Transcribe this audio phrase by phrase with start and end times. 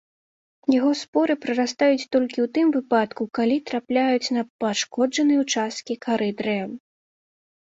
[0.79, 6.69] Яго споры прарастаюць толькі ў тым выпадку, калі трапляюць на пашкоджаныя ўчасткі кары дрэў.